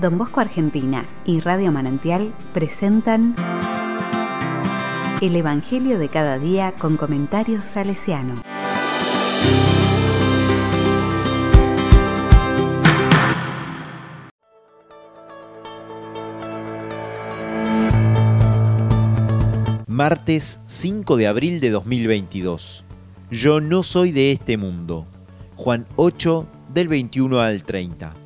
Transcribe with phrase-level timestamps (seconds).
[0.00, 3.34] Don Bosco Argentina y Radio Manantial presentan
[5.20, 8.42] El Evangelio de cada día con comentarios salesiano.
[19.86, 22.82] Martes 5 de abril de 2022.
[23.30, 25.06] Yo no soy de este mundo.
[25.56, 28.21] Juan 8 del 21 al 30.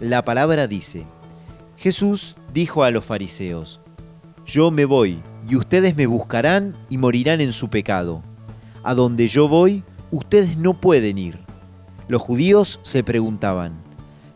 [0.00, 1.04] La palabra dice,
[1.76, 3.80] Jesús dijo a los fariseos,
[4.46, 8.22] Yo me voy, y ustedes me buscarán y morirán en su pecado.
[8.82, 11.38] A donde yo voy, ustedes no pueden ir.
[12.08, 13.74] Los judíos se preguntaban,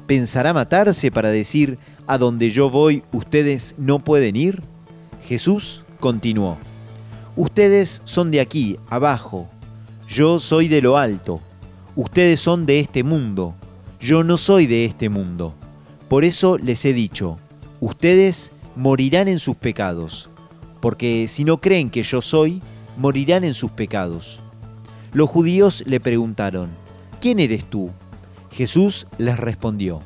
[0.07, 4.63] ¿pensará matarse para decir, a donde yo voy, ustedes no pueden ir?
[5.27, 6.59] Jesús continuó,
[7.37, 9.49] Ustedes son de aquí, abajo,
[10.07, 11.41] yo soy de lo alto,
[11.97, 13.55] ustedes son de este mundo,
[14.05, 15.55] yo no soy de este mundo.
[16.11, 17.39] Por eso les he dicho,
[17.81, 20.29] ustedes morirán en sus pecados,
[20.83, 22.61] porque si no creen que yo soy,
[22.99, 24.41] morirán en sus pecados.
[25.15, 26.69] Los judíos le preguntaron,
[27.19, 27.93] ¿quién eres tú?
[28.53, 30.03] Jesús les respondió,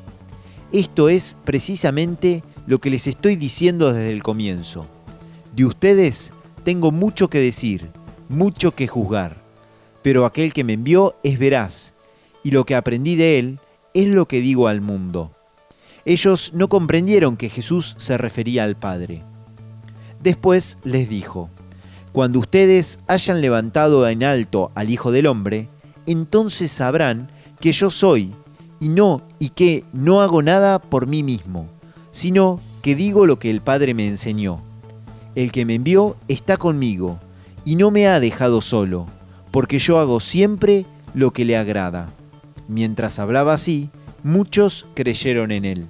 [0.71, 4.85] esto es precisamente lo que les estoy diciendo desde el comienzo.
[5.53, 6.31] De ustedes
[6.63, 7.89] tengo mucho que decir,
[8.29, 9.43] mucho que juzgar,
[10.01, 11.95] pero aquel que me envió es veraz,
[12.45, 13.59] y lo que aprendí de él
[13.93, 15.31] es lo que digo al mundo.
[16.05, 19.23] Ellos no comprendieron que Jesús se refería al Padre.
[20.21, 21.49] Después les dijo,
[22.11, 25.69] Cuando ustedes hayan levantado en alto al Hijo del Hombre,
[26.05, 27.29] entonces sabrán
[27.59, 28.33] que yo soy,
[28.79, 31.67] y no, y que no hago nada por mí mismo,
[32.11, 34.63] sino que digo lo que el Padre me enseñó.
[35.35, 37.19] El que me envió está conmigo,
[37.65, 39.05] y no me ha dejado solo,
[39.51, 42.09] porque yo hago siempre lo que le agrada.
[42.69, 43.89] Mientras hablaba así,
[44.21, 45.87] muchos creyeron en él.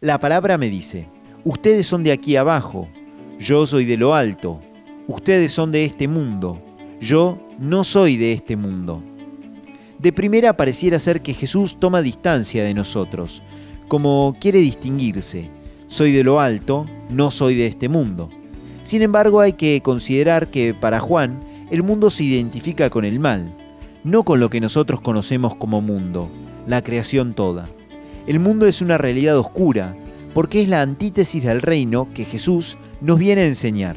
[0.00, 1.10] La palabra me dice,
[1.44, 2.88] ustedes son de aquí abajo,
[3.38, 4.62] yo soy de lo alto,
[5.08, 6.62] ustedes son de este mundo,
[7.00, 9.02] yo no soy de este mundo.
[9.98, 13.42] De primera pareciera ser que Jesús toma distancia de nosotros,
[13.88, 15.50] como quiere distinguirse.
[15.86, 18.30] Soy de lo alto, no soy de este mundo.
[18.82, 21.40] Sin embargo, hay que considerar que para Juan
[21.70, 23.52] el mundo se identifica con el mal,
[24.04, 26.30] no con lo que nosotros conocemos como mundo,
[26.66, 27.68] la creación toda.
[28.26, 29.96] El mundo es una realidad oscura,
[30.34, 33.96] porque es la antítesis del reino que Jesús nos viene a enseñar.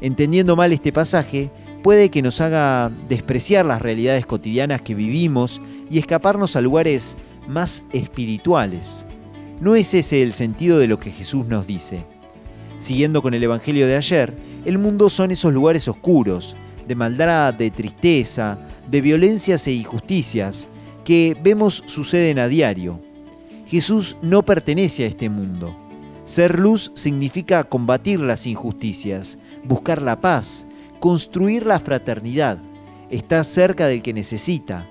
[0.00, 1.50] Entendiendo mal este pasaje,
[1.82, 7.16] puede que nos haga despreciar las realidades cotidianas que vivimos y escaparnos a lugares
[7.46, 9.06] más espirituales.
[9.60, 12.04] No es ese el sentido de lo que Jesús nos dice.
[12.78, 14.34] Siguiendo con el Evangelio de ayer,
[14.64, 16.56] el mundo son esos lugares oscuros,
[16.86, 20.68] de maldad, de tristeza, de violencias e injusticias,
[21.04, 23.00] que vemos suceden a diario.
[23.66, 25.76] Jesús no pertenece a este mundo.
[26.24, 30.66] Ser luz significa combatir las injusticias, buscar la paz,
[31.00, 32.58] construir la fraternidad,
[33.10, 34.88] estar cerca del que necesita.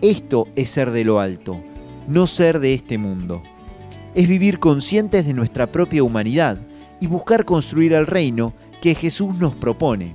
[0.00, 1.60] Esto es ser de lo alto,
[2.08, 3.42] no ser de este mundo.
[4.14, 6.58] Es vivir conscientes de nuestra propia humanidad
[7.00, 10.14] y buscar construir el reino que Jesús nos propone.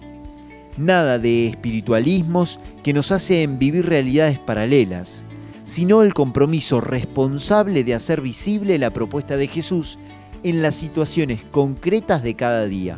[0.77, 5.25] Nada de espiritualismos que nos hacen vivir realidades paralelas,
[5.65, 9.97] sino el compromiso responsable de hacer visible la propuesta de Jesús
[10.43, 12.97] en las situaciones concretas de cada día.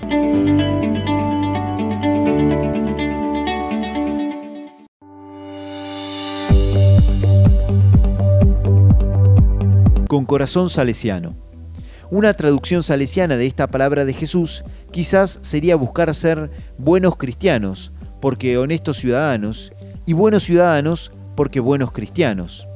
[10.09, 11.35] Con corazón salesiano.
[12.09, 16.49] Una traducción salesiana de esta palabra de Jesús quizás sería buscar ser
[16.79, 19.71] buenos cristianos, porque honestos ciudadanos,
[20.07, 22.67] y buenos ciudadanos, porque buenos cristianos.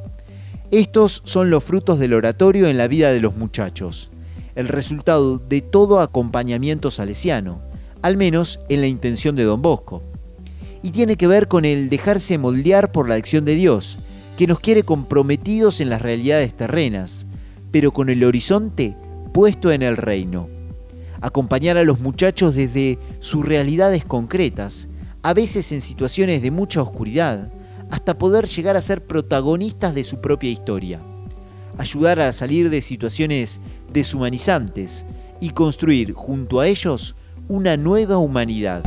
[0.69, 4.11] Estos son los frutos del oratorio en la vida de los muchachos,
[4.53, 7.63] el resultado de todo acompañamiento salesiano,
[8.03, 10.03] al menos en la intención de don Bosco.
[10.83, 13.97] Y tiene que ver con el dejarse moldear por la acción de Dios,
[14.37, 17.25] que nos quiere comprometidos en las realidades terrenas,
[17.71, 18.97] pero con el horizonte
[19.33, 20.47] puesto en el reino.
[21.21, 24.89] Acompañar a los muchachos desde sus realidades concretas,
[25.21, 27.51] a veces en situaciones de mucha oscuridad,
[27.89, 30.99] hasta poder llegar a ser protagonistas de su propia historia.
[31.77, 35.05] Ayudar a salir de situaciones deshumanizantes
[35.39, 37.15] y construir junto a ellos
[37.47, 38.83] una nueva humanidad.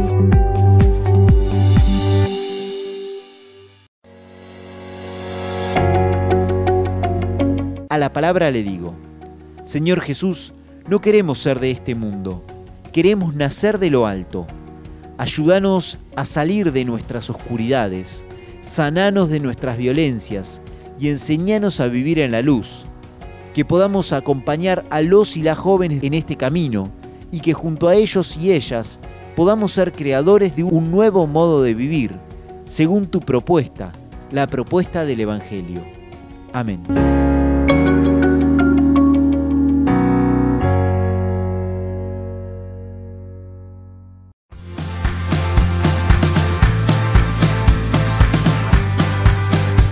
[7.99, 8.95] La palabra le digo,
[9.65, 10.53] Señor Jesús,
[10.89, 12.45] no queremos ser de este mundo,
[12.93, 14.47] queremos nacer de lo alto.
[15.19, 18.25] Ayúdanos a salir de nuestras oscuridades,
[18.61, 20.61] sananos de nuestras violencias
[20.99, 22.85] y enseñanos a vivir en la luz.
[23.55, 26.91] Que podamos acompañar a los y las jóvenes en este camino
[27.31, 29.01] y que junto a ellos y ellas
[29.35, 32.17] podamos ser creadores de un nuevo modo de vivir,
[32.67, 33.93] según tu propuesta,
[34.31, 35.83] la propuesta del Evangelio.
[36.53, 36.83] Amén.